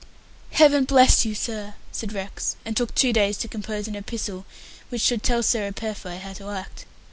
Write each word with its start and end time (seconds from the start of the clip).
"Heaven 0.53 0.85
bless 0.85 1.25
you, 1.25 1.35
sir,". 1.35 1.75
said 1.91 2.11
Rex, 2.11 2.55
and 2.65 2.75
took 2.75 2.95
two 2.95 3.13
days 3.13 3.37
to 3.37 3.47
compose 3.47 3.87
an 3.87 3.95
epistle 3.95 4.47
which 4.89 5.03
should 5.03 5.21
tell 5.21 5.43
Sarah 5.43 5.71
Purfoy 5.73 6.17
how 6.17 6.33
to 6.33 6.49
act. 6.49 6.87